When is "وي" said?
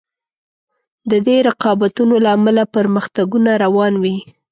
4.03-4.17